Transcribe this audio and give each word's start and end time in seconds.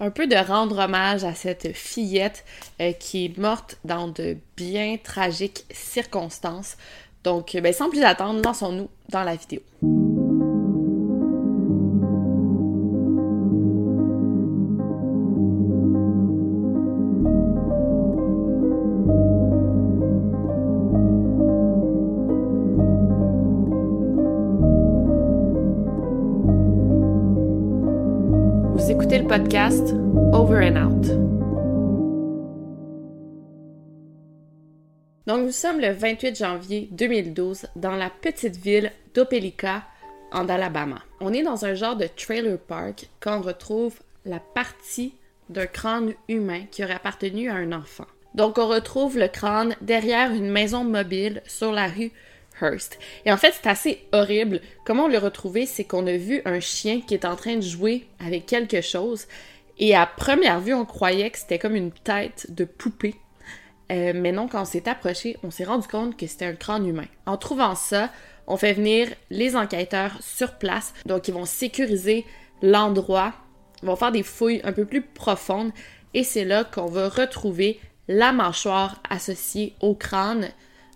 un 0.00 0.10
peu 0.10 0.26
de 0.26 0.36
rendre 0.36 0.78
hommage 0.78 1.24
à 1.24 1.34
cette 1.34 1.74
fillette 1.74 2.44
euh, 2.80 2.92
qui 2.92 3.26
est 3.26 3.38
morte 3.38 3.78
dans 3.84 4.08
de 4.08 4.36
bien 4.56 4.96
tragiques 5.02 5.64
circonstances. 5.70 6.76
Donc, 7.24 7.56
ben, 7.60 7.72
sans 7.72 7.90
plus 7.90 8.02
attendre, 8.02 8.40
lançons-nous 8.44 8.88
dans 9.10 9.24
la 9.24 9.36
vidéo. 9.36 9.60
Le 29.10 29.26
podcast 29.26 29.94
Over 30.34 30.68
and 30.68 30.76
Out. 30.76 31.06
Donc, 35.26 35.46
nous 35.46 35.50
sommes 35.50 35.80
le 35.80 35.92
28 35.92 36.36
janvier 36.36 36.88
2012 36.92 37.68
dans 37.74 37.96
la 37.96 38.10
petite 38.10 38.56
ville 38.56 38.92
d'Opelika, 39.14 39.84
en 40.30 40.48
Alabama. 40.48 40.98
On 41.20 41.32
est 41.32 41.42
dans 41.42 41.64
un 41.64 41.74
genre 41.74 41.96
de 41.96 42.06
trailer 42.06 42.58
park 42.58 43.08
quand 43.20 43.38
on 43.38 43.42
retrouve 43.42 43.98
la 44.26 44.40
partie 44.40 45.14
d'un 45.48 45.66
crâne 45.66 46.12
humain 46.28 46.64
qui 46.70 46.84
aurait 46.84 46.94
appartenu 46.94 47.48
à 47.48 47.54
un 47.54 47.72
enfant. 47.72 48.06
Donc, 48.34 48.58
on 48.58 48.68
retrouve 48.68 49.18
le 49.18 49.28
crâne 49.28 49.74
derrière 49.80 50.32
une 50.32 50.50
maison 50.50 50.84
mobile 50.84 51.42
sur 51.46 51.72
la 51.72 51.86
rue 51.86 52.12
Et 53.24 53.32
en 53.32 53.36
fait, 53.36 53.54
c'est 53.54 53.68
assez 53.68 54.06
horrible. 54.12 54.60
Comment 54.84 55.04
on 55.04 55.08
l'a 55.08 55.20
retrouvé, 55.20 55.66
c'est 55.66 55.84
qu'on 55.84 56.06
a 56.06 56.16
vu 56.16 56.42
un 56.44 56.60
chien 56.60 57.00
qui 57.00 57.14
est 57.14 57.24
en 57.24 57.36
train 57.36 57.56
de 57.56 57.60
jouer 57.62 58.06
avec 58.24 58.46
quelque 58.46 58.80
chose. 58.80 59.26
Et 59.78 59.94
à 59.94 60.06
première 60.06 60.60
vue, 60.60 60.74
on 60.74 60.84
croyait 60.84 61.30
que 61.30 61.38
c'était 61.38 61.58
comme 61.58 61.76
une 61.76 61.92
tête 61.92 62.46
de 62.50 62.64
poupée. 62.64 63.14
Euh, 63.90 64.12
mais 64.14 64.32
non, 64.32 64.48
quand 64.48 64.62
on 64.62 64.66
s'est 64.66 64.88
approché, 64.88 65.36
on 65.42 65.50
s'est 65.50 65.64
rendu 65.64 65.86
compte 65.86 66.16
que 66.16 66.26
c'était 66.26 66.46
un 66.46 66.54
crâne 66.54 66.86
humain. 66.86 67.06
En 67.26 67.36
trouvant 67.36 67.74
ça, 67.74 68.10
on 68.46 68.56
fait 68.56 68.72
venir 68.72 69.08
les 69.30 69.56
enquêteurs 69.56 70.18
sur 70.20 70.54
place. 70.54 70.92
Donc, 71.06 71.28
ils 71.28 71.34
vont 71.34 71.44
sécuriser 71.44 72.24
l'endroit. 72.60 73.34
Vont 73.82 73.96
faire 73.96 74.12
des 74.12 74.24
fouilles 74.24 74.60
un 74.64 74.72
peu 74.72 74.84
plus 74.84 75.02
profondes. 75.02 75.70
Et 76.14 76.24
c'est 76.24 76.44
là 76.44 76.64
qu'on 76.64 76.86
va 76.86 77.08
retrouver 77.08 77.80
la 78.08 78.32
mâchoire 78.32 79.00
associée 79.08 79.74
au 79.80 79.94
crâne, 79.94 80.48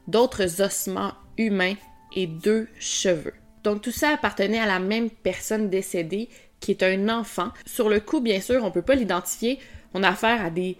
d'autres 0.08 0.62
ossements 0.62 1.12
humains 1.38 1.74
et 2.14 2.26
deux 2.26 2.68
cheveux. 2.78 3.34
Donc 3.64 3.82
tout 3.82 3.92
ça 3.92 4.10
appartenait 4.10 4.58
à 4.58 4.66
la 4.66 4.78
même 4.78 5.10
personne 5.10 5.70
décédée 5.70 6.28
qui 6.60 6.70
est 6.70 6.82
un 6.82 7.08
enfant. 7.08 7.50
Sur 7.66 7.88
le 7.88 8.00
coup, 8.00 8.20
bien 8.20 8.40
sûr, 8.40 8.64
on 8.64 8.70
peut 8.70 8.82
pas 8.82 8.94
l'identifier. 8.94 9.58
On 9.94 10.02
a 10.02 10.08
affaire 10.08 10.44
à 10.44 10.50
des, 10.50 10.76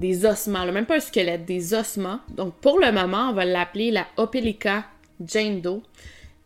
des 0.00 0.24
ossements, 0.24 0.64
même 0.66 0.86
pas 0.86 0.96
un 0.96 1.00
squelette, 1.00 1.44
des 1.44 1.74
ossements. 1.74 2.20
Donc 2.36 2.54
pour 2.56 2.78
le 2.78 2.90
moment, 2.92 3.30
on 3.30 3.32
va 3.32 3.44
l'appeler 3.44 3.90
la 3.90 4.06
Opelika 4.16 4.86
Jane 5.24 5.60
Doe. 5.60 5.82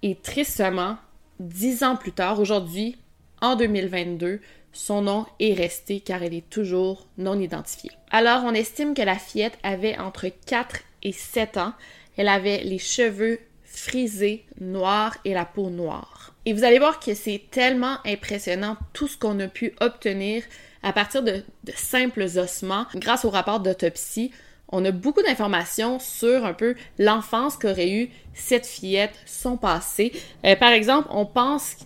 Et 0.03 0.16
tristement, 0.16 0.97
dix 1.38 1.82
ans 1.82 1.97
plus 1.97 2.12
tard, 2.12 2.41
aujourd'hui, 2.41 2.97
en 3.41 3.56
2022, 3.56 4.41
son 4.72 5.03
nom 5.03 5.26
est 5.41 5.54
resté 5.54 6.00
car 6.00 6.22
elle 6.22 6.34
est 6.34 6.49
toujours 6.49 7.06
non 7.19 7.38
identifiée. 7.38 7.91
Alors, 8.10 8.43
on 8.44 8.54
estime 8.54 8.94
que 8.94 9.03
la 9.03 9.16
fillette 9.16 9.59
avait 9.62 9.99
entre 9.99 10.28
4 10.47 10.81
et 11.03 11.12
7 11.12 11.56
ans. 11.56 11.72
Elle 12.16 12.28
avait 12.28 12.62
les 12.62 12.78
cheveux 12.78 13.41
frisés, 13.81 14.45
noirs 14.61 15.17
et 15.25 15.35
la 15.35 15.45
peau 15.45 15.71
noire. 15.71 16.35
Et 16.47 16.53
vous 16.53 16.65
allez 16.65 16.79
voir 16.79 17.01
que 17.01 17.15
c'est 17.15 17.43
tellement 17.51 17.97
impressionnant 18.07 18.77
tout 18.93 19.09
ce 19.09 19.17
qu'on 19.17 19.39
a 19.41 19.49
pu 19.49 19.75
obtenir 19.81 20.43
à 20.83 20.93
partir 20.93 21.23
de, 21.23 21.43
de 21.65 21.73
simples 21.75 22.23
ossements 22.37 22.87
grâce 22.95 23.25
au 23.25 23.31
rapport 23.31 23.61
d'autopsie. 23.61 24.33
On 24.69 24.85
a 24.85 24.91
beaucoup 24.91 25.23
d'informations 25.23 25.99
sur 25.99 26.45
un 26.45 26.53
peu 26.53 26.75
l'enfance 26.99 27.57
qu'aurait 27.57 27.91
eu 27.91 28.11
cette 28.35 28.67
fillette, 28.67 29.15
son 29.27 29.57
passé. 29.57 30.12
Euh, 30.45 30.57
par 30.57 30.71
exemple, 30.71 31.09
on 31.11 31.27
pense 31.27 31.77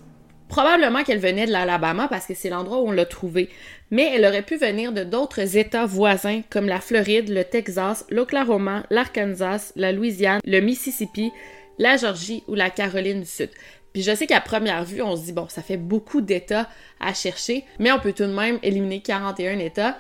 probablement 0.49 1.03
qu'elle 1.03 1.19
venait 1.19 1.47
de 1.47 1.53
l'Alabama 1.53 2.09
parce 2.09 2.27
que 2.27 2.35
c'est 2.35 2.51
l'endroit 2.51 2.81
où 2.81 2.89
on 2.89 2.93
l'a 2.93 3.07
trouvée, 3.07 3.49
mais 3.91 4.13
elle 4.15 4.25
aurait 4.25 4.43
pu 4.43 4.57
venir 4.57 4.93
de 4.93 5.03
d'autres 5.03 5.57
États 5.57 5.87
voisins 5.87 6.43
comme 6.51 6.67
la 6.67 6.81
Floride, 6.81 7.29
le 7.29 7.45
Texas, 7.45 8.05
l'Oklahoma, 8.11 8.85
l'Arkansas, 8.91 9.73
la 9.77 9.91
Louisiane, 9.93 10.41
le 10.45 10.61
Mississippi, 10.61 11.33
la 11.79 11.97
Georgie 11.97 12.43
ou 12.49 12.55
la 12.55 12.71
Caroline 12.71 13.21
du 13.21 13.27
Sud. 13.27 13.51
Puis 13.93 14.03
je 14.03 14.15
sais 14.15 14.27
qu'à 14.27 14.41
première 14.41 14.85
vue, 14.85 15.03
on 15.03 15.17
se 15.17 15.23
dit, 15.23 15.33
bon, 15.33 15.49
ça 15.49 15.63
fait 15.63 15.77
beaucoup 15.77 16.21
d'États 16.21 16.69
à 17.01 17.15
chercher, 17.15 17.65
mais 17.79 17.93
on 17.93 18.01
peut 18.01 18.13
tout 18.13 18.25
de 18.25 18.33
même 18.33 18.59
éliminer 18.63 19.01
41 19.01 19.59
États. 19.61 19.99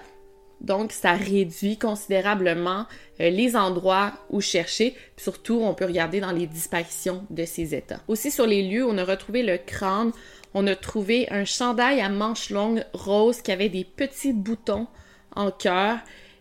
Donc, 0.60 0.92
ça 0.92 1.12
réduit 1.12 1.78
considérablement 1.78 2.86
euh, 3.20 3.30
les 3.30 3.54
endroits 3.54 4.12
où 4.30 4.40
chercher. 4.40 4.92
Puis 5.14 5.24
surtout, 5.24 5.60
on 5.62 5.74
peut 5.74 5.84
regarder 5.84 6.20
dans 6.20 6.32
les 6.32 6.46
disparitions 6.46 7.24
de 7.30 7.44
ces 7.44 7.74
États. 7.74 8.00
Aussi, 8.08 8.30
sur 8.30 8.46
les 8.46 8.62
lieux, 8.62 8.86
on 8.86 8.98
a 8.98 9.04
retrouvé 9.04 9.42
le 9.42 9.58
crâne. 9.58 10.12
On 10.54 10.66
a 10.66 10.74
trouvé 10.74 11.28
un 11.30 11.44
chandail 11.44 12.00
à 12.00 12.08
manches 12.08 12.50
longues 12.50 12.84
rose 12.94 13.42
qui 13.42 13.52
avait 13.52 13.68
des 13.68 13.84
petits 13.84 14.32
boutons 14.32 14.86
en 15.36 15.50
cœur. 15.50 15.98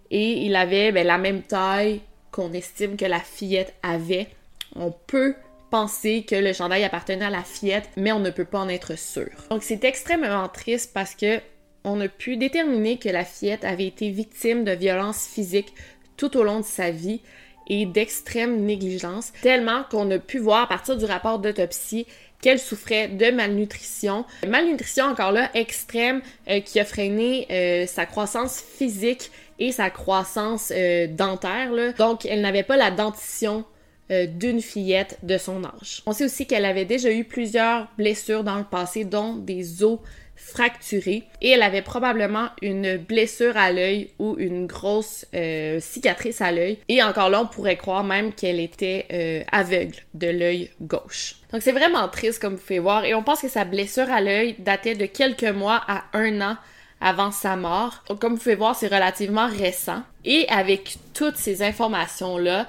Et 0.09 0.45
il 0.45 0.55
avait 0.55 0.91
ben, 0.91 1.05
la 1.05 1.17
même 1.17 1.41
taille 1.41 2.01
qu'on 2.31 2.53
estime 2.53 2.95
que 2.95 3.05
la 3.05 3.19
fillette 3.19 3.73
avait. 3.83 4.27
On 4.75 4.91
peut 4.91 5.35
penser 5.71 6.23
que 6.27 6.35
le 6.35 6.53
chandail 6.53 6.83
appartenait 6.83 7.25
à 7.25 7.29
la 7.29 7.43
fillette, 7.43 7.89
mais 7.97 8.11
on 8.11 8.19
ne 8.19 8.29
peut 8.29 8.45
pas 8.45 8.59
en 8.59 8.69
être 8.69 8.97
sûr. 8.97 9.29
Donc 9.49 9.63
c'est 9.63 9.83
extrêmement 9.83 10.47
triste 10.47 10.91
parce 10.93 11.15
que 11.15 11.39
on 11.83 11.99
a 11.99 12.07
pu 12.07 12.37
déterminer 12.37 12.97
que 12.97 13.09
la 13.09 13.25
fillette 13.25 13.65
avait 13.65 13.87
été 13.87 14.09
victime 14.09 14.63
de 14.63 14.71
violences 14.71 15.27
physiques 15.27 15.73
tout 16.15 16.37
au 16.37 16.43
long 16.43 16.59
de 16.59 16.65
sa 16.65 16.91
vie 16.91 17.21
et 17.67 17.85
d'extrême 17.85 18.61
négligence, 18.61 19.31
tellement 19.41 19.83
qu'on 19.89 20.09
a 20.11 20.19
pu 20.19 20.37
voir 20.37 20.63
à 20.63 20.67
partir 20.67 20.97
du 20.97 21.05
rapport 21.05 21.39
d'autopsie 21.39 22.05
qu'elle 22.41 22.59
souffrait 22.59 23.07
de 23.07 23.31
malnutrition. 23.31 24.25
Malnutrition 24.47 25.05
encore 25.05 25.31
là 25.31 25.49
extrême 25.53 26.21
euh, 26.49 26.59
qui 26.59 26.79
a 26.79 26.85
freiné 26.85 27.47
euh, 27.49 27.87
sa 27.87 28.05
croissance 28.05 28.61
physique 28.61 29.31
et 29.59 29.71
sa 29.71 29.89
croissance 29.89 30.71
euh, 30.75 31.07
dentaire. 31.07 31.71
Donc 31.97 32.25
elle 32.25 32.41
n'avait 32.41 32.63
pas 32.63 32.75
la 32.75 32.91
dentition 32.91 33.63
euh, 34.13 34.27
d'une 34.27 34.61
fillette 34.61 35.17
de 35.23 35.37
son 35.37 35.63
âge. 35.63 36.03
On 36.05 36.13
sait 36.13 36.25
aussi 36.25 36.45
qu'elle 36.45 36.65
avait 36.65 36.85
déjà 36.85 37.11
eu 37.11 37.23
plusieurs 37.23 37.87
blessures 37.97 38.43
dans 38.43 38.57
le 38.57 38.63
passé, 38.63 39.03
dont 39.03 39.35
des 39.35 39.83
os 39.83 39.99
fracturée 40.35 41.23
et 41.41 41.49
elle 41.51 41.63
avait 41.63 41.81
probablement 41.81 42.49
une 42.61 42.97
blessure 42.97 43.55
à 43.55 43.71
l'œil 43.71 44.09
ou 44.19 44.35
une 44.37 44.67
grosse 44.67 45.25
euh, 45.33 45.79
cicatrice 45.79 46.41
à 46.41 46.51
l'œil. 46.51 46.79
Et 46.89 47.01
encore 47.01 47.29
là, 47.29 47.41
on 47.41 47.45
pourrait 47.47 47.77
croire 47.77 48.03
même 48.03 48.33
qu'elle 48.33 48.59
était 48.59 49.05
euh, 49.11 49.43
aveugle 49.51 49.95
de 50.13 50.27
l'œil 50.27 50.69
gauche. 50.81 51.35
Donc 51.51 51.61
c'est 51.61 51.71
vraiment 51.71 52.07
triste 52.07 52.41
comme 52.41 52.55
vous 52.55 52.61
pouvez 52.61 52.79
voir 52.79 53.05
et 53.05 53.13
on 53.13 53.23
pense 53.23 53.41
que 53.41 53.47
sa 53.47 53.63
blessure 53.63 54.11
à 54.11 54.21
l'œil 54.21 54.55
datait 54.59 54.95
de 54.95 55.05
quelques 55.05 55.43
mois 55.43 55.81
à 55.87 56.03
un 56.13 56.41
an 56.41 56.57
avant 56.99 57.31
sa 57.31 57.55
mort. 57.55 58.03
Donc 58.07 58.19
comme 58.19 58.33
vous 58.33 58.39
pouvez 58.39 58.55
voir, 58.55 58.75
c'est 58.75 58.87
relativement 58.87 59.47
récent. 59.47 60.03
Et 60.25 60.47
avec 60.49 60.97
toutes 61.13 61.37
ces 61.37 61.61
informations-là, 61.61 62.67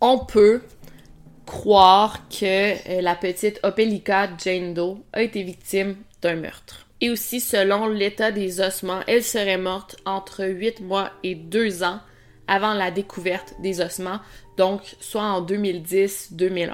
on 0.00 0.18
peut 0.18 0.62
croire 1.46 2.28
que 2.28 2.72
euh, 2.88 3.00
la 3.00 3.14
petite 3.14 3.60
Opelika 3.62 4.28
Jane 4.42 4.74
Doe 4.74 4.98
a 5.12 5.22
été 5.22 5.42
victime 5.42 5.96
d'un 6.20 6.36
meurtre. 6.36 6.86
Et 7.00 7.10
aussi, 7.10 7.40
selon 7.40 7.88
l'état 7.88 8.30
des 8.30 8.60
ossements, 8.60 9.00
elle 9.08 9.24
serait 9.24 9.58
morte 9.58 9.96
entre 10.04 10.44
8 10.44 10.80
mois 10.80 11.10
et 11.22 11.34
2 11.34 11.82
ans 11.82 12.00
avant 12.46 12.74
la 12.74 12.90
découverte 12.90 13.54
des 13.60 13.80
ossements, 13.80 14.20
donc 14.56 14.82
soit 15.00 15.22
en 15.22 15.44
2010-2011. 15.44 16.70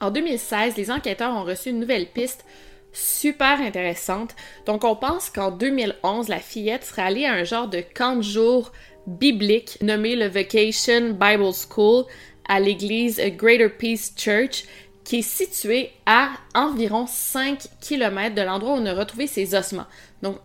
En 0.00 0.10
2016, 0.10 0.76
les 0.76 0.90
enquêteurs 0.90 1.34
ont 1.34 1.44
reçu 1.44 1.70
une 1.70 1.80
nouvelle 1.80 2.06
piste 2.06 2.44
super 2.92 3.60
intéressante. 3.60 4.34
Donc 4.66 4.84
on 4.84 4.96
pense 4.96 5.30
qu'en 5.30 5.50
2011, 5.50 6.28
la 6.28 6.38
fillette 6.38 6.84
serait 6.84 7.02
allée 7.02 7.26
à 7.26 7.32
un 7.32 7.44
genre 7.44 7.68
de 7.68 7.82
camp 7.94 8.16
de 8.16 8.22
jour 8.22 8.72
biblique 9.06 9.78
nommé 9.82 10.16
le 10.16 10.26
Vacation 10.26 11.10
Bible 11.10 11.52
School 11.52 12.04
à 12.48 12.60
l'église 12.60 13.20
Greater 13.36 13.70
Peace 13.70 14.12
Church 14.16 14.64
qui 15.04 15.18
est 15.18 15.22
situé 15.22 15.92
à 16.04 16.30
environ 16.54 17.06
5 17.06 17.68
km 17.80 18.34
de 18.34 18.42
l'endroit 18.42 18.74
où 18.74 18.78
on 18.78 18.86
a 18.86 18.94
retrouvé 18.94 19.28
ses 19.28 19.54
ossements. 19.54 19.86
Donc, 20.20 20.38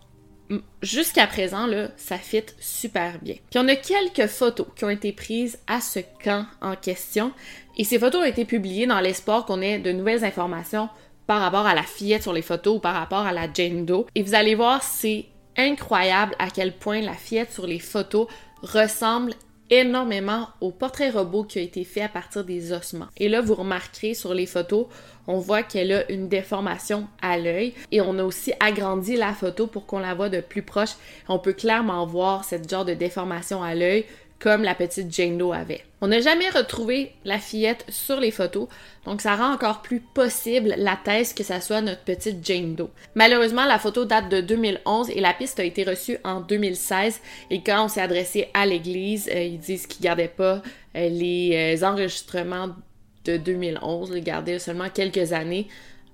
jusqu'à 0.84 1.26
présent, 1.28 1.66
là, 1.66 1.90
ça 1.98 2.18
fit 2.18 2.44
super 2.60 3.18
bien. 3.20 3.36
Puis 3.50 3.60
on 3.60 3.68
a 3.68 3.76
quelques 3.76 4.28
photos 4.28 4.68
qui 4.76 4.86
ont 4.86 4.90
été 4.90 5.14
prises 5.14 5.58
à 5.66 5.82
ce 5.82 6.00
camp 6.24 6.46
en 6.62 6.76
question. 6.76 7.32
Et 7.78 7.84
ces 7.84 7.98
photos 7.98 8.22
ont 8.22 8.26
été 8.26 8.46
publiées 8.46 8.86
dans 8.86 9.00
l'espoir 9.00 9.46
qu'on 9.46 9.62
ait 9.62 9.80
de 9.80 9.92
nouvelles 9.92 10.24
informations 10.24 10.90
par 11.26 11.42
rapport 11.42 11.66
à 11.66 11.74
la 11.74 11.84
fillette 11.84 12.24
sur 12.24 12.34
les 12.34 12.42
photos 12.42 12.78
ou 12.78 12.80
par 12.80 12.94
rapport 12.94 13.26
à 13.26 13.32
la 13.32 13.52
Jane 13.52 13.86
Doe. 13.86 14.06
Et 14.16 14.22
vous 14.22 14.36
allez 14.36 14.56
voir, 14.56 14.84
c'est 14.84 15.26
incroyable 15.58 16.36
à 16.40 16.50
quel 16.50 16.74
point 16.74 17.02
la 17.02 17.14
fillette 17.14 17.52
sur 17.52 17.66
les 17.66 17.80
photos 17.80 18.28
ressemble 18.62 19.34
énormément 19.72 20.50
au 20.60 20.72
portrait 20.72 21.10
robot 21.10 21.46
qui 21.46 21.58
a 21.58 21.62
été 21.62 21.84
fait 21.86 22.02
à 22.02 22.10
partir 22.10 22.44
des 22.44 22.74
ossements. 22.74 23.08
Et 23.18 23.30
là, 23.30 23.42
vous 23.42 23.56
remarquerez 23.56 24.14
sur 24.14 24.34
les 24.34 24.46
photos, 24.46 24.88
on 25.28 25.40
voit 25.40 25.64
qu'elle 25.64 25.92
a 25.94 26.12
une 26.12 26.28
déformation 26.28 27.08
à 27.22 27.38
l'œil 27.38 27.74
et 27.92 28.02
on 28.02 28.20
a 28.20 28.24
aussi 28.24 28.52
agrandi 28.60 29.16
la 29.16 29.34
photo 29.34 29.68
pour 29.68 29.86
qu'on 29.86 30.00
la 30.00 30.14
voit 30.14 30.30
de 30.30 30.42
plus 30.42 30.62
proche. 30.62 30.96
On 31.30 31.40
peut 31.40 31.54
clairement 31.54 32.06
voir 32.06 32.44
cette 32.44 32.70
genre 32.70 32.86
de 32.86 32.94
déformation 32.94 33.64
à 33.64 33.74
l'œil 33.74 34.06
comme 34.42 34.64
la 34.64 34.74
petite 34.74 35.14
Jane 35.14 35.38
Doe 35.38 35.54
avait. 35.54 35.84
On 36.02 36.08
n'a 36.08 36.20
jamais 36.20 36.50
retrouvé 36.50 37.12
la 37.26 37.38
fillette 37.38 37.86
sur 37.90 38.20
les 38.20 38.32
photos, 38.32 38.68
donc 39.06 39.22
ça 39.22 39.36
rend 39.36 39.54
encore 39.54 39.84
plus 39.84 40.00
possible 40.00 40.74
la 40.78 40.98
thèse 41.02 41.34
que 41.34 41.44
ça 41.44 41.62
soit 41.62 41.82
notre 41.82 42.02
petite 42.02 42.44
Jane 42.44 42.74
Doe. 42.74 42.90
Malheureusement, 43.14 43.66
la 43.66 43.78
photo 43.78 44.04
date 44.04 44.30
de 44.30 44.42
2011 44.42 45.12
et 45.12 45.22
la 45.22 45.34
piste 45.34 45.60
a 45.60 45.64
été 45.64 45.84
reçue 45.84 46.18
en 46.24 46.42
2016 46.42 47.22
et 47.52 47.62
quand 47.62 47.86
on 47.86 47.88
s'est 47.88 48.02
adressé 48.02 48.50
à 48.56 48.66
l'église, 48.66 49.30
euh, 49.32 49.44
ils 49.44 49.60
disent 49.60 49.86
qu'ils 49.86 50.04
gardaient 50.04 50.28
pas 50.28 50.64
euh, 50.96 51.10
les 51.10 51.78
euh, 51.80 51.86
enregistrements 51.86 52.70
de 53.26 53.38
2011, 53.38 54.14
ils 54.16 54.24
gardaient 54.24 54.58
seulement 54.58 54.90
quelques 54.90 55.34
années. 55.34 55.68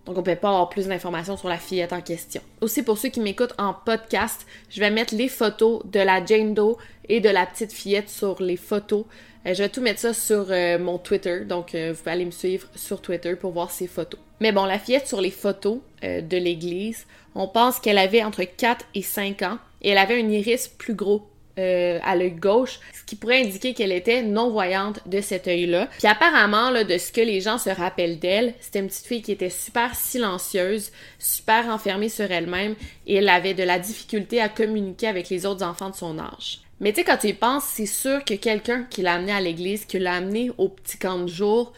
Donc, 0.08 0.18
on 0.18 0.24
peut 0.24 0.36
pas 0.36 0.50
avoir 0.50 0.70
plus 0.70 0.88
d'informations 0.88 1.36
sur 1.36 1.50
la 1.50 1.58
fillette 1.58 1.92
en 1.92 2.02
question. 2.02 2.42
Aussi, 2.62 2.82
pour 2.82 2.98
ceux 2.98 3.10
qui 3.10 3.20
m'écoutent 3.20 3.54
en 3.58 3.74
podcast, 3.74 4.48
je 4.70 4.80
vais 4.80 4.90
mettre 4.90 5.14
les 5.14 5.28
photos 5.28 5.82
de 5.86 6.00
la 6.00 6.26
Jane 6.26 6.54
Doe 6.54 6.78
et 7.10 7.20
de 7.20 7.30
la 7.30 7.46
petite 7.46 7.74
fillette 7.74 8.10
sur 8.10 8.42
les 8.42 8.56
photos. 8.56 9.04
Euh, 9.46 9.54
je 9.54 9.64
vais 9.64 9.70
tout 9.70 9.82
mettre 9.82 10.00
ça 10.00 10.14
sur 10.14 10.48
euh, 10.50 10.80
mon 10.80 10.98
Twitter, 10.98 11.42
donc 11.42 11.76
euh, 11.76 11.92
vous 11.92 11.98
pouvez 11.98 12.12
aller 12.12 12.26
me 12.26 12.32
suivre 12.32 12.68
sur 12.76 13.02
Twitter 13.02 13.36
pour 13.36 13.52
voir 13.52 13.70
ces 13.70 13.88
photos. 13.88 14.20
Mais 14.40 14.54
bon, 14.54 14.66
la 14.66 14.80
fillette 14.80 15.08
sur 15.08 15.20
les 15.20 15.32
photos 15.32 15.80
de 16.04 16.38
l'église, 16.38 17.08
on 17.34 17.48
pense 17.48 17.80
qu'elle 17.80 17.98
avait 17.98 18.24
entre 18.24 18.44
4 18.44 18.86
et 18.94 19.02
5 19.02 19.42
ans 19.42 19.58
et 19.82 19.90
elle 19.90 19.98
avait 19.98 20.22
un 20.22 20.30
iris 20.30 20.68
plus 20.68 20.94
gros 20.94 21.28
euh, 21.58 22.00
à 22.04 22.16
l'œil 22.16 22.32
gauche, 22.32 22.80
ce 22.94 23.04
qui 23.06 23.16
pourrait 23.16 23.42
indiquer 23.42 23.74
qu'elle 23.74 23.92
était 23.92 24.22
non-voyante 24.22 25.00
de 25.08 25.22
cet 25.22 25.48
œil-là. 25.48 25.88
Puis 25.98 26.08
apparemment, 26.08 26.70
là, 26.70 26.84
de 26.84 26.98
ce 26.98 27.12
que 27.12 27.22
les 27.22 27.42
gens 27.42 27.58
se 27.58 27.70
rappellent 27.70 28.20
d'elle, 28.20 28.54
c'était 28.60 28.80
une 28.80 28.88
petite 28.88 29.06
fille 29.06 29.22
qui 29.22 29.32
était 29.32 29.50
super 29.50 29.96
silencieuse, 29.96 30.92
super 31.20 31.68
enfermée 31.68 32.10
sur 32.10 32.32
elle-même, 32.32 32.76
et 33.06 33.16
elle 33.16 33.30
avait 33.30 33.54
de 33.54 33.64
la 33.64 33.80
difficulté 33.80 34.42
à 34.42 34.50
communiquer 34.50 35.08
avec 35.08 35.30
les 35.30 35.46
autres 35.46 35.66
enfants 35.66 35.90
de 35.90 35.96
son 35.96 36.20
âge. 36.20 36.62
Mais 36.80 36.92
tu 36.92 37.00
sais, 37.00 37.06
quand 37.06 37.18
tu 37.18 37.28
y 37.28 37.34
penses, 37.34 37.64
c'est 37.66 37.88
sûr 37.88 38.24
que 38.24 38.36
quelqu'un 38.36 38.84
qui 38.90 39.02
l'a 39.02 39.16
amenée 39.16 39.32
à 39.32 39.42
l'église, 39.42 39.86
qui 39.86 39.98
l'a 39.98 40.14
amenée 40.14 40.52
au 40.58 40.70
petit 40.70 40.98
camp 40.98 41.20
de 41.20 41.28
jour, 41.28 41.74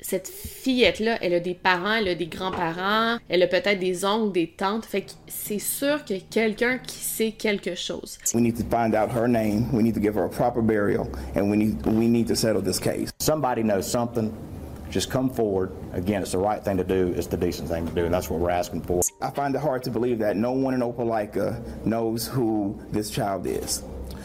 cette 0.00 0.28
fillette-là, 0.28 1.18
elle 1.22 1.34
a 1.34 1.40
des 1.40 1.54
parents, 1.54 1.94
elle 1.94 2.08
a 2.08 2.14
des 2.14 2.26
grands-parents, 2.26 3.18
elle 3.28 3.42
a 3.42 3.46
peut-être 3.46 3.78
des 3.78 4.04
oncles, 4.04 4.32
des 4.32 4.48
tantes. 4.48 4.84
Fait 4.84 5.02
que 5.02 5.12
c'est 5.28 5.58
sûr 5.58 6.04
qu'il 6.04 6.16
y 6.16 6.20
a 6.20 6.22
quelqu'un 6.28 6.78
qui 6.78 6.98
sait 6.98 7.32
quelque 7.32 7.74
chose. 7.74 8.18
We 8.34 8.42
need 8.42 8.56
to 8.56 8.64
find 8.64 8.94
out 8.94 9.10
her 9.10 9.28
name. 9.28 9.72
We 9.72 9.82
need 9.82 9.94
to 9.94 10.00
give 10.00 10.14
her 10.14 10.24
a 10.24 10.28
proper 10.28 10.62
burial, 10.62 11.08
and 11.34 11.50
we 11.50 11.56
need 11.56 11.86
we 11.86 12.06
need 12.06 12.28
to 12.28 12.36
settle 12.36 12.62
this 12.62 12.78
case. 12.78 13.12
Somebody 13.18 13.62
knows 13.62 13.90
something. 13.90 14.32
Just 14.90 15.10
come 15.10 15.28
forward. 15.28 15.72
Again, 15.92 16.22
it's 16.22 16.32
the 16.32 16.38
right 16.38 16.62
thing 16.62 16.76
to 16.76 16.84
do. 16.84 17.12
It's 17.16 17.26
the 17.26 17.36
decent 17.36 17.68
thing 17.68 17.86
to 17.86 17.92
do, 17.92 18.04
and 18.04 18.14
that's 18.14 18.30
what 18.30 18.40
we're 18.40 18.50
asking 18.50 18.82
for. 18.82 19.02
I 19.20 19.30
find 19.30 19.54
it 19.54 19.60
hard 19.60 19.82
to 19.84 19.90
believe 19.90 20.18
that 20.20 20.36
no 20.36 20.52
one 20.52 20.74
in 20.74 20.80
Opelika 20.80 21.60
knows 21.84 22.28
who 22.28 22.78
this 22.90 23.10
child 23.10 23.46
is, 23.46 23.82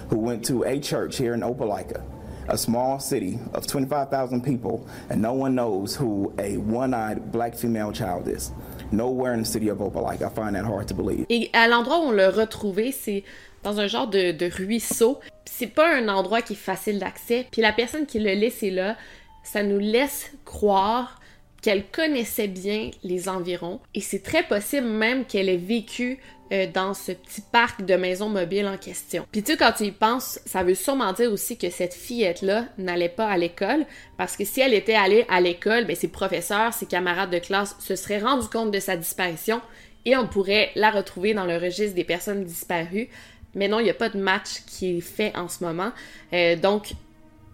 who 0.10 0.18
went 0.18 0.46
to 0.46 0.64
a 0.64 0.80
church 0.80 1.18
here 1.18 1.34
in 1.34 1.42
Opelika 1.42 2.04
a 2.50 2.58
small 2.58 3.00
city 3.00 3.40
of 3.54 3.68
25,000 3.68 4.42
people, 4.44 4.86
and 5.10 5.22
no 5.22 5.34
one 5.34 5.56
knows 5.56 5.96
who 5.96 6.34
a 6.38 6.58
one-eyed 6.58 7.32
black 7.32 7.56
female 7.56 7.92
child 7.92 8.28
is. 8.28 8.52
Nowhere 8.92 9.34
in 9.34 9.40
the 9.40 9.46
city 9.46 9.70
of 9.70 9.80
Opelika. 9.80 10.24
I 10.24 10.30
find 10.30 10.56
that 10.56 10.66
hard 10.66 10.88
to 10.88 10.94
believe. 10.94 11.26
Et 11.30 11.50
à 11.54 11.68
l'endroit 11.68 12.00
où 12.00 12.10
on 12.10 12.12
l'a 12.12 12.32
retrouvé, 12.32 12.92
c'est 12.92 13.24
dans 13.64 13.80
un 13.80 13.88
genre 13.88 14.08
de, 14.08 14.32
de 14.32 14.50
ruisseau. 14.50 15.20
C'est 15.46 15.68
pas 15.68 15.96
un 15.96 16.10
endroit 16.10 16.42
qui 16.42 16.54
est 16.54 16.56
facile 16.56 17.00
d'accès. 17.00 17.46
Puis 17.52 17.62
la 17.62 17.72
personne 17.72 18.06
qui 18.06 18.20
l'a 18.20 18.34
laissé 18.34 18.72
là, 18.72 18.96
ça 19.44 19.64
nous 19.64 19.80
laisse 19.80 20.32
croire 20.46 21.19
qu'elle 21.62 21.86
connaissait 21.86 22.48
bien 22.48 22.92
les 23.04 23.30
environs. 23.30 23.80
Et 23.94 24.02
c'est 24.02 24.24
très 24.24 24.44
possible 24.44 24.88
même 24.88 25.26
qu'elle 25.26 25.50
ait 25.50 25.58
vécu 25.58 26.20
euh, 26.52 26.66
dans 26.74 26.96
ce 26.96 27.12
petit 27.12 27.42
parc 27.52 27.86
de 27.86 27.94
maisons 27.96 28.30
mobiles 28.30 28.68
en 28.68 28.78
question. 28.78 29.28
Puis 29.32 29.44
tu 29.44 29.56
quand 29.56 29.74
tu 29.74 29.84
y 29.84 29.92
penses, 29.92 30.40
ça 30.48 30.64
veut 30.64 30.74
sûrement 30.74 31.14
dire 31.14 31.32
aussi 31.32 31.58
que 31.58 31.70
cette 31.70 31.94
fillette-là 31.94 32.66
n'allait 32.80 33.08
pas 33.08 33.28
à 33.28 33.38
l'école, 33.38 33.86
parce 34.18 34.36
que 34.36 34.46
si 34.46 34.60
elle 34.60 34.74
était 34.74 34.96
allée 34.96 35.26
à 35.30 35.42
l'école, 35.42 35.86
ben, 35.86 35.96
ses 35.96 36.08
professeurs, 36.08 36.74
ses 36.74 36.88
camarades 36.88 37.30
de 37.30 37.38
classe 37.38 37.76
se 37.80 37.96
seraient 37.96 38.18
rendus 38.18 38.48
compte 38.48 38.72
de 38.72 38.80
sa 38.80 38.98
disparition 38.98 39.62
et 40.06 40.18
on 40.18 40.28
pourrait 40.28 40.72
la 40.76 40.90
retrouver 40.90 41.36
dans 41.36 41.46
le 41.46 41.58
registre 41.58 41.94
des 41.94 42.04
personnes 42.04 42.44
disparues. 42.44 43.10
Mais 43.54 43.68
non, 43.68 43.80
il 43.80 43.84
n'y 43.84 43.92
a 43.92 43.96
pas 43.96 44.10
de 44.10 44.20
match 44.20 44.64
qui 44.66 44.98
est 44.98 45.02
fait 45.02 45.36
en 45.38 45.50
ce 45.50 45.64
moment. 45.64 45.92
Euh, 46.34 46.56
donc, 46.56 46.94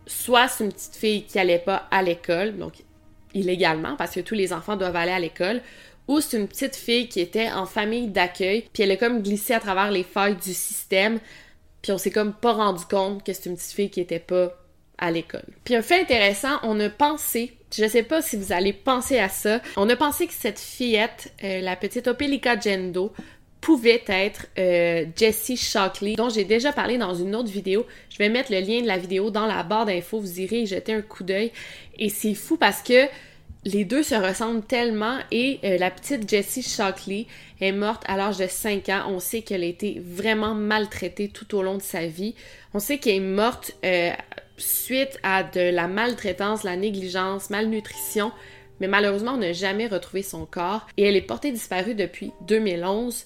soit 0.07 0.47
c'est 0.47 0.63
une 0.63 0.71
petite 0.71 0.95
fille 0.95 1.23
qui 1.23 1.37
allait 1.37 1.59
pas 1.59 1.87
à 1.91 2.01
l'école, 2.01 2.57
donc 2.57 2.73
illégalement, 3.35 3.95
parce 3.95 4.15
que 4.15 4.21
tous 4.21 4.33
les 4.33 4.51
enfants 4.51 4.75
doivent 4.75 4.95
aller 4.95 5.11
à 5.11 5.19
l'école, 5.19 5.61
ou 6.07 6.21
c'est 6.21 6.37
une 6.37 6.47
petite 6.47 6.75
fille 6.75 7.07
qui 7.07 7.19
était 7.19 7.51
en 7.51 7.65
famille 7.65 8.07
d'accueil, 8.07 8.67
puis 8.73 8.83
elle 8.83 8.91
a 8.91 8.97
comme 8.97 9.21
glissé 9.21 9.53
à 9.53 9.59
travers 9.59 9.91
les 9.91 10.03
failles 10.03 10.35
du 10.35 10.53
système, 10.53 11.19
puis 11.81 11.91
on 11.91 11.97
s'est 11.97 12.11
comme 12.11 12.33
pas 12.33 12.53
rendu 12.53 12.83
compte 12.85 13.23
que 13.23 13.33
c'est 13.33 13.49
une 13.49 13.55
petite 13.55 13.73
fille 13.73 13.89
qui 13.89 14.01
était 14.01 14.19
pas 14.19 14.53
à 14.97 15.11
l'école. 15.11 15.45
Puis 15.63 15.75
un 15.75 15.81
fait 15.81 16.01
intéressant, 16.01 16.57
on 16.63 16.79
a 16.79 16.89
pensé, 16.89 17.53
je 17.75 17.87
sais 17.87 18.03
pas 18.03 18.21
si 18.21 18.37
vous 18.37 18.53
allez 18.53 18.73
penser 18.73 19.19
à 19.19 19.29
ça, 19.29 19.61
on 19.77 19.89
a 19.89 19.95
pensé 19.95 20.25
que 20.27 20.33
cette 20.33 20.59
fillette, 20.59 21.33
euh, 21.43 21.61
la 21.61 21.75
petite 21.75 22.07
Opelika 22.07 22.59
Gendo, 22.59 23.11
pouvait 23.65 24.03
être 24.07 24.45
euh, 24.59 25.05
Jessie 25.15 25.57
Shockley, 25.57 26.13
dont 26.13 26.29
j'ai 26.29 26.43
déjà 26.43 26.71
parlé 26.71 26.99
dans 26.99 27.15
une 27.15 27.35
autre 27.35 27.49
vidéo. 27.49 27.87
Je 28.11 28.19
vais 28.19 28.29
mettre 28.29 28.51
le 28.51 28.59
lien 28.59 28.79
de 28.79 28.85
la 28.85 28.99
vidéo 28.99 29.31
dans 29.31 29.47
la 29.47 29.63
barre 29.63 29.87
d'infos, 29.87 30.19
vous 30.19 30.39
irez 30.39 30.61
y 30.61 30.67
jeter 30.67 30.93
un 30.93 31.01
coup 31.01 31.23
d'œil. 31.23 31.51
Et 31.97 32.09
c'est 32.09 32.35
fou 32.35 32.57
parce 32.57 32.83
que 32.83 33.07
les 33.63 33.83
deux 33.83 34.03
se 34.03 34.13
ressemblent 34.13 34.61
tellement 34.61 35.17
et 35.31 35.59
euh, 35.63 35.79
la 35.79 35.89
petite 35.89 36.29
Jessie 36.29 36.61
Shockley 36.61 37.25
est 37.59 37.71
morte 37.71 38.03
à 38.05 38.17
l'âge 38.17 38.37
de 38.37 38.45
5 38.45 38.87
ans. 38.89 39.05
On 39.09 39.19
sait 39.19 39.41
qu'elle 39.41 39.63
a 39.63 39.65
été 39.65 39.99
vraiment 39.99 40.53
maltraitée 40.53 41.29
tout 41.29 41.55
au 41.55 41.63
long 41.63 41.77
de 41.77 41.81
sa 41.81 42.05
vie. 42.05 42.35
On 42.75 42.79
sait 42.79 42.99
qu'elle 42.99 43.15
est 43.15 43.19
morte 43.19 43.71
euh, 43.83 44.11
suite 44.57 45.17
à 45.23 45.41
de 45.41 45.71
la 45.71 45.87
maltraitance, 45.87 46.61
la 46.61 46.75
négligence, 46.75 47.49
malnutrition, 47.49 48.31
mais 48.79 48.87
malheureusement 48.87 49.31
on 49.31 49.37
n'a 49.37 49.53
jamais 49.53 49.87
retrouvé 49.87 50.21
son 50.21 50.45
corps 50.45 50.85
et 50.97 51.05
elle 51.05 51.15
est 51.15 51.21
portée 51.23 51.51
disparue 51.51 51.95
depuis 51.95 52.31
2011 52.41 53.25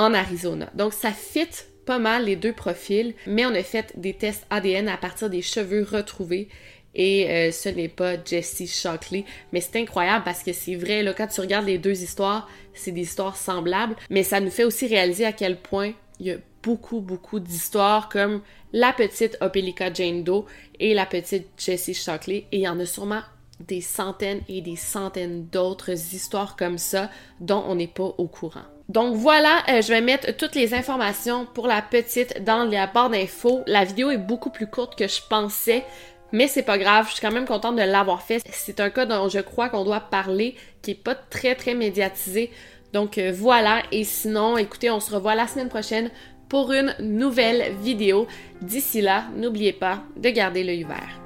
en 0.00 0.14
Arizona. 0.14 0.70
Donc 0.74 0.94
ça 0.94 1.12
fit 1.12 1.48
pas 1.84 1.98
mal 1.98 2.24
les 2.24 2.36
deux 2.36 2.52
profils, 2.52 3.14
mais 3.26 3.44
on 3.44 3.54
a 3.54 3.62
fait 3.62 3.92
des 3.96 4.14
tests 4.14 4.46
ADN 4.50 4.88
à 4.88 4.96
partir 4.96 5.28
des 5.28 5.42
cheveux 5.42 5.82
retrouvés 5.82 6.48
et 6.94 7.30
euh, 7.30 7.52
ce 7.52 7.68
n'est 7.68 7.88
pas 7.88 8.14
Jessie 8.24 8.66
Shockley. 8.66 9.24
Mais 9.52 9.60
c'est 9.60 9.78
incroyable 9.78 10.24
parce 10.24 10.42
que 10.42 10.52
c'est 10.52 10.74
vrai, 10.74 11.02
là, 11.02 11.12
quand 11.12 11.26
tu 11.26 11.40
regardes 11.40 11.66
les 11.66 11.78
deux 11.78 12.02
histoires, 12.02 12.48
c'est 12.74 12.92
des 12.92 13.02
histoires 13.02 13.36
semblables, 13.36 13.94
mais 14.08 14.22
ça 14.22 14.40
nous 14.40 14.50
fait 14.50 14.64
aussi 14.64 14.86
réaliser 14.86 15.26
à 15.26 15.32
quel 15.32 15.60
point 15.60 15.92
il 16.18 16.26
y 16.26 16.30
a 16.30 16.36
beaucoup, 16.62 17.00
beaucoup 17.00 17.38
d'histoires 17.38 18.08
comme 18.08 18.42
la 18.72 18.92
petite 18.92 19.36
Opelika 19.40 19.92
Jane 19.92 20.24
Doe 20.24 20.46
et 20.78 20.94
la 20.94 21.06
petite 21.06 21.48
Jessie 21.58 21.94
Shockley, 21.94 22.46
et 22.52 22.58
il 22.58 22.62
y 22.62 22.68
en 22.68 22.80
a 22.80 22.86
sûrement 22.86 23.22
des 23.66 23.80
centaines 23.80 24.40
et 24.48 24.60
des 24.60 24.76
centaines 24.76 25.46
d'autres 25.46 25.90
histoires 25.90 26.56
comme 26.56 26.78
ça 26.78 27.10
dont 27.40 27.62
on 27.66 27.74
n'est 27.74 27.86
pas 27.86 28.14
au 28.18 28.26
courant. 28.26 28.64
Donc 28.88 29.14
voilà, 29.14 29.62
euh, 29.68 29.82
je 29.82 29.88
vais 29.88 30.00
mettre 30.00 30.36
toutes 30.36 30.56
les 30.56 30.74
informations 30.74 31.46
pour 31.46 31.68
la 31.68 31.80
petite 31.80 32.42
dans 32.42 32.64
la 32.64 32.88
barre 32.88 33.10
d'infos. 33.10 33.60
La 33.66 33.84
vidéo 33.84 34.10
est 34.10 34.18
beaucoup 34.18 34.50
plus 34.50 34.66
courte 34.66 34.98
que 34.98 35.06
je 35.06 35.20
pensais, 35.28 35.84
mais 36.32 36.48
c'est 36.48 36.64
pas 36.64 36.76
grave, 36.76 37.06
je 37.06 37.12
suis 37.12 37.20
quand 37.20 37.32
même 37.32 37.46
contente 37.46 37.76
de 37.76 37.82
l'avoir 37.82 38.22
fait. 38.22 38.42
C'est 38.50 38.80
un 38.80 38.90
cas 38.90 39.06
dont 39.06 39.28
je 39.28 39.38
crois 39.38 39.68
qu'on 39.68 39.84
doit 39.84 40.00
parler, 40.00 40.56
qui 40.82 40.92
est 40.92 40.94
pas 40.94 41.14
très 41.14 41.54
très 41.54 41.74
médiatisé. 41.74 42.50
Donc 42.92 43.18
euh, 43.18 43.32
voilà, 43.32 43.82
et 43.92 44.02
sinon, 44.02 44.56
écoutez, 44.56 44.90
on 44.90 44.98
se 44.98 45.14
revoit 45.14 45.36
la 45.36 45.46
semaine 45.46 45.68
prochaine 45.68 46.10
pour 46.48 46.72
une 46.72 46.94
nouvelle 46.98 47.76
vidéo. 47.76 48.26
D'ici 48.60 49.00
là, 49.00 49.26
n'oubliez 49.36 49.72
pas 49.72 50.02
de 50.16 50.30
garder 50.30 50.64
l'œil 50.64 50.82
vert. 50.82 51.20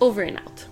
Over 0.00 0.24
and 0.24 0.36
out. 0.46 0.71